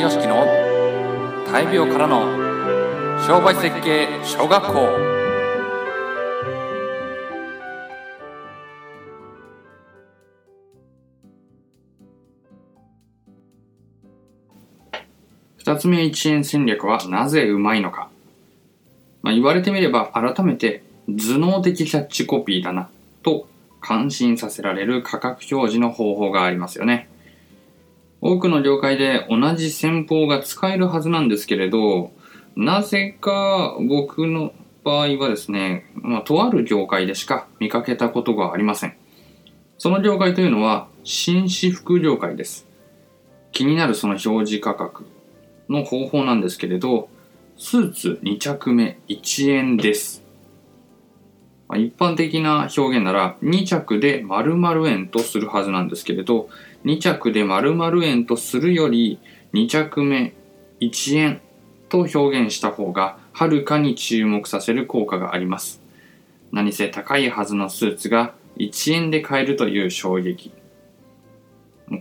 [0.00, 0.46] 井良樹の
[1.52, 2.22] 大病からの
[3.26, 4.88] 商売設計小学校
[15.58, 18.08] 二つ目一円戦略はなぜうまいのか、
[19.20, 22.88] まあ、言われてみれば改めて頭脳的キャッチコピーだな
[23.22, 23.46] と
[23.82, 27.09] 感心させられる価格表示の方法がありますよね
[28.20, 32.12] 多くの業界で同じ戦法が使えるはずなんですけれど
[32.56, 34.52] なぜか僕の
[34.84, 38.96] 場合はですね、まあ、とある業界でしか見かけたことがありません。
[39.78, 42.66] その業界というのは紳士服業界です。
[43.52, 45.06] 気になるその表示価格
[45.68, 47.08] の方法なんですけれど
[47.56, 50.19] スーツ2着目1円です。
[51.70, 56.48] ま一般的な表現なら2着で〇〇円とするはずなんですけれど
[56.84, 59.20] 2着で〇〇円とするより
[59.54, 60.34] 2着目
[60.80, 61.40] 1円
[61.88, 65.80] と表現した方がはるかに注目させる効果があります。
[66.52, 70.52] 何せ高いはずのスーツが1円で買えるという衝撃。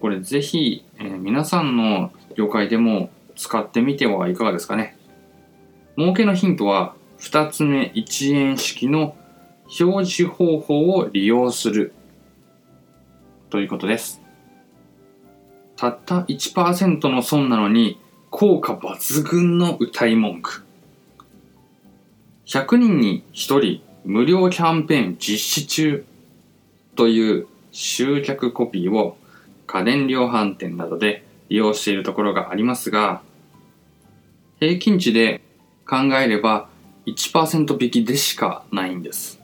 [0.00, 4.96] これぜひ、えー、皆さんの業界でも使ってみてはいかがですかね。
[5.96, 9.16] 儲けのヒントは2つ目1円式の
[9.68, 11.92] 表示方法を利用する
[13.50, 14.22] ということです。
[15.76, 20.64] たった1%の損なのに効果抜群の歌い文句。
[22.46, 26.04] 100人に1人無料キャンペーン実施中
[26.96, 29.18] という集客コピーを
[29.66, 33.22] 家電量販店などで利用しているところがありますが、
[34.60, 35.42] 平均値で
[35.86, 36.68] 考えれば
[37.06, 39.37] 1%引きでしかないんです。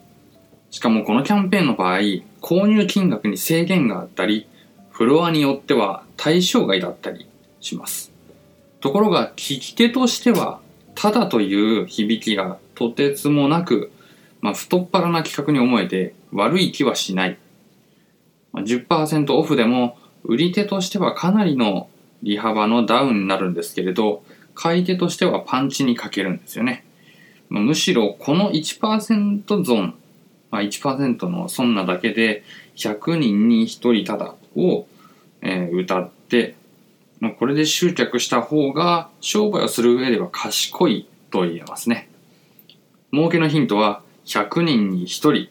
[0.75, 2.00] しかもこのキャンペーンの場合、
[2.42, 4.48] 購入金額に制限があったり、
[4.91, 7.28] フロアによっては対象外だったり
[7.61, 8.11] します。
[8.81, 10.58] ところが、聞き手としては、
[10.97, 13.92] ただという響きがとてつもなく、
[14.41, 17.38] まあ、太っ腹な企画に思えて悪い気はしない。
[18.54, 21.88] 10%オフでも、売り手としてはかなりの
[22.25, 24.25] 利幅のダウンになるんですけれど、
[24.56, 26.84] 買い手としてはパンチにかけるんですよね。
[27.48, 29.94] むしろこの1%ゾーン、
[30.54, 32.44] まあ、1%の損なだけで
[32.76, 34.87] 100人に1人ただを、
[35.42, 36.54] えー、歌って、
[37.19, 42.09] まあ、これで執着した方が商売をする上では賢いと言えますね。
[43.12, 45.48] 儲けのヒントは100人に1人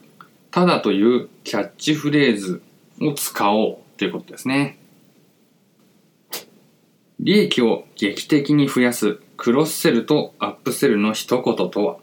[0.51, 2.61] ただというキャッチフレーズ
[3.01, 4.77] を使おうということですね。
[7.19, 11.97] 利益を劇的に増やすクロスセルとアップセルの一言とは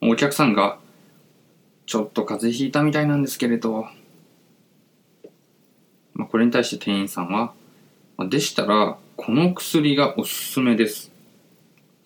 [0.00, 0.78] お客さんが
[1.86, 3.86] ちょっと風邪ひいたみたいなんですけれど、
[6.14, 7.52] まあ、これに対して店員さんは、
[8.16, 11.12] まあ、でしたら、この薬がおすすめです。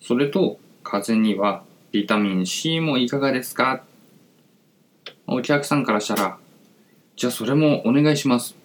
[0.01, 3.83] それと、風邪にはビタミン C もいかがですか？
[5.27, 6.37] お客さんからしたら、
[7.15, 8.55] じゃあそれもお願いします。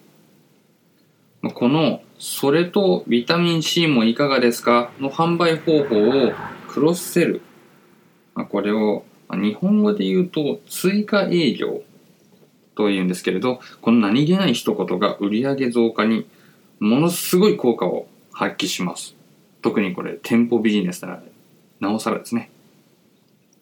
[1.41, 4.89] まこの、それとビタミン C もいかがですか？
[4.99, 6.31] の販売方法を
[6.67, 7.41] クロスセル。
[8.33, 11.81] まあこれを日本語で言うと追加営業
[12.75, 16.27] というんですけれど、この何気ない一言が売上増加に
[16.79, 19.15] ものすごい効果を発揮します。
[19.61, 21.23] 特にこれ店舗ビジネスなら
[21.79, 22.51] なおさらですね。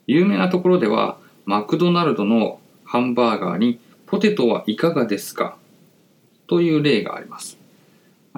[0.07, 5.57] 有名なところではマクドナルドのハンバーガーにポテトはいかがですか？
[6.47, 7.57] という例があります。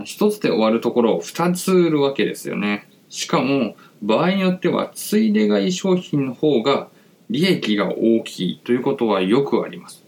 [0.03, 2.87] 一つで終わるところを二つ売るわけですよね。
[3.09, 6.89] しかも場合によってはついで買い商品の方が
[7.29, 10.03] 利益が大きいということはよくあります。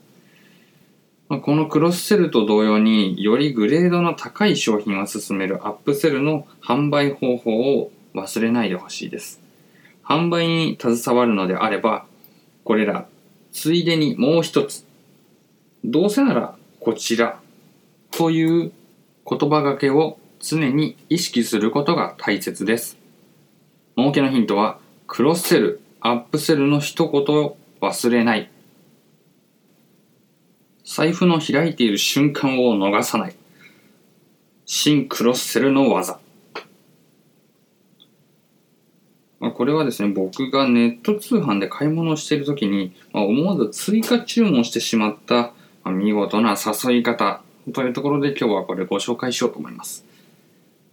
[1.29, 9.41] このクロスセルと同様によりグレードの高い商品を進めるアップセルの販売方法を忘れないでほしいです。
[10.05, 12.05] 販売に携わるのであれば、
[12.63, 13.07] これら、
[13.51, 14.85] ついでにもう一つ、
[15.83, 17.41] どうせならこちら
[18.11, 18.71] という
[19.29, 22.97] 言葉がけを常に意識することが大切です。
[23.97, 28.51] 儲けのヒントは、クロスセルアップセルの一言忘れない。
[30.85, 33.35] 財布の開いている瞬間を逃さない。
[34.65, 36.19] 新クロスセルの技。
[39.39, 45.53] まあ、これはですね、僕がネット通販で買い物をしているときに、まあ、思わず追加注文してしまった、
[45.83, 47.41] まあ、見事な誘い方
[47.73, 50.05] というところで今日はこれご紹介しようと思います。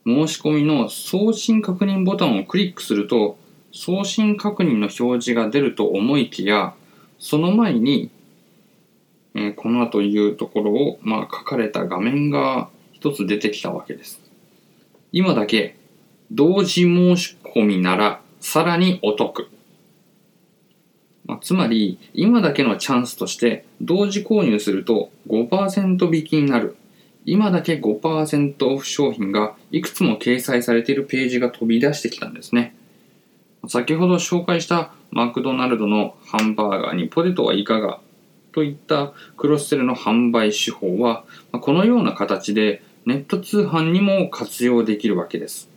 [0.07, 3.39] 申し込みの送信確認ボタンをクリックすると、
[3.75, 6.75] 送信確認の表示が出ると思いきや、
[7.19, 8.09] その前に、
[9.35, 14.21] えー、この後言うところを、まあ、書かれた画面が一つ出てきたわけです。
[15.11, 15.77] 今だけ
[16.31, 19.49] 同時申し込みならさらにお得。
[21.27, 26.77] まあ、つまり、今だけのチャンスとして、同時購入すると5%引きになる。
[27.25, 32.77] 今だけ5%オフ商品がいくつも掲載されているページが飛び出してきたんですね。
[33.69, 38.01] 先ほど紹介したマクドナルドのハンバーガーにポテトはいかが
[38.53, 45.69] といったクロスセルの販売手法は、このような形でネット通販にも活用できるわけです。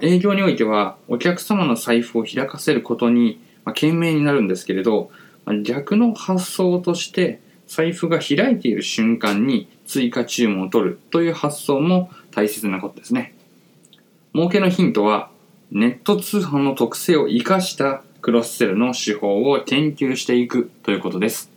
[0.00, 5.10] 営業においてはお客様の財布を開かせることに懸命になるんですけれど
[5.64, 13.34] 逆の発想として財布が開いている瞬間に追加注文を取るという発想も大切なことですね。
[14.34, 15.30] 儲けのヒントは
[15.70, 21.50] ネット通販の特性を生かしたクロスセルの手法を研究していくということです。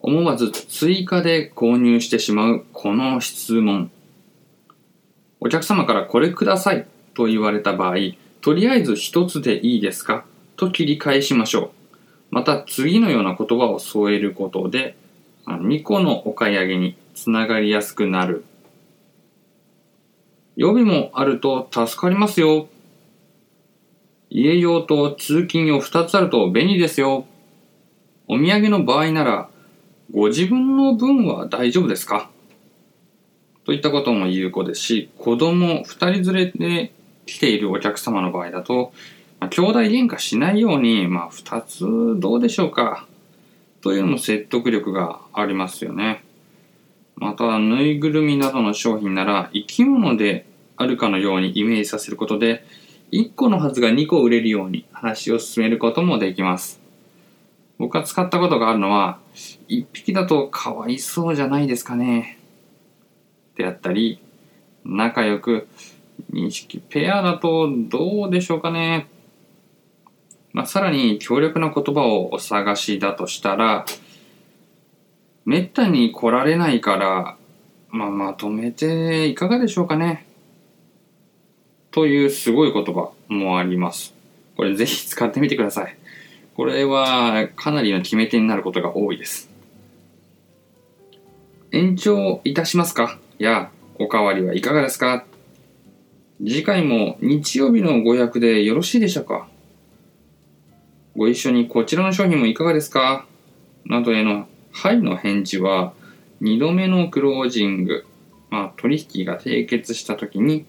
[0.00, 3.90] 思わず追加で購入してしまうこの質問。
[5.40, 7.96] お客様からこれくださいと言われた場合、
[8.40, 10.24] とりあえず一つでいいですか？
[10.56, 11.70] と切り返しましょう。
[12.30, 14.96] また次のような言葉を添えることで、
[15.46, 18.44] 2個のお買い上げにつながりやすくなる。
[20.56, 22.68] 予備もあると助かりますよ。
[24.34, 27.26] 家用と通勤用2つあると便利ですよ。
[28.28, 29.50] お土産の場合なら、
[30.10, 32.30] ご自分の分は大丈夫ですか？
[33.66, 36.92] といったことも有効ですし、子供2人連れで
[37.26, 38.94] 来ているお客様の場合だと、
[39.38, 43.06] まあ、兄弟喧嘩しないように、まあ、2つどうでしょうか？
[43.82, 46.24] というのも説得力がありますよね。
[47.16, 50.46] また、ぬいぐるみなどの商品なら、生き物で
[50.78, 52.64] あるかのようにイメージさせることで、
[53.12, 56.80] 1個のはずが2個売れるように話を進めることもできます。
[57.78, 59.18] 僕が使ったことがあるのは、
[59.68, 62.38] 1匹だとかわいそうじゃないですかね。
[63.54, 64.18] であったり、
[64.84, 65.68] 仲良く
[66.32, 69.08] 認識ペアだとどうでしょうかね。
[70.52, 73.84] まあ、さらに強力な言葉をお探しだとしたら、
[75.44, 77.36] めったに来られないから、
[77.90, 80.26] まあ、まとめていかがでしょうかね。
[81.92, 84.14] というすごい言葉もあります。
[84.56, 85.96] これぜひ使ってみてください。
[86.56, 89.50] これはかなりの決め手になることが多いです。
[91.70, 93.18] 延長いたしますか？
[93.38, 95.24] や、おかわりはいかがですか？
[96.38, 99.46] 次回も日曜日のご予約でよろしいでしょうか？
[101.16, 103.26] ご一緒にこちらの商品もいかがですか？
[103.84, 105.92] などへのはいの返事は
[106.40, 108.06] 2度目のクロージング、
[108.50, 110.66] まあ、取引が締結した時に、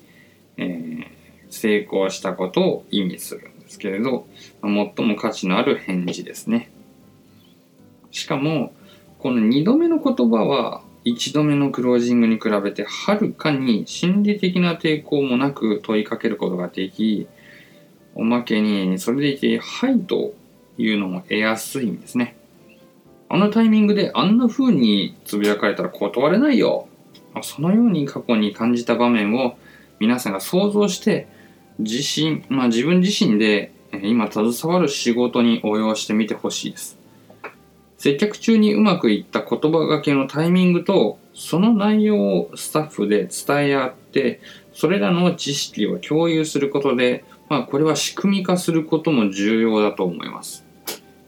[0.58, 1.06] えー、
[1.50, 4.28] 成功したことを意味するんですけれど、
[4.62, 6.70] 最も価値のある返事ですね。
[8.12, 8.74] しかも
[9.20, 17.28] この2度目の言葉は1度目のクロージングに比べてはるかに心理的な抵抗もなく問いかけることができ
[18.16, 20.34] おまけにそれでいて「はい」と
[20.78, 22.36] いうのも得やすいんですね
[23.28, 26.88] あのタイミングであんな風につぶやかれたら断れないよ
[27.42, 29.58] そのように過去に感じた場面を
[30.04, 31.30] 皆さんが想像して
[31.80, 33.72] 自身、まあ、自分自身で
[34.02, 37.00] 今携わる仕事に応用してみてほしいです。
[37.98, 44.42] 接客中にうまくいった言葉がけのタイミングとその内容をスタッフで伝え合って
[44.74, 50.66] それらの知識を共有することで、まあ、これは仕組み化することも重要だと思います。